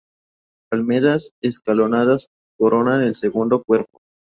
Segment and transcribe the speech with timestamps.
[0.73, 3.99] Almenas escalonadas coronan el segundo cuerpo.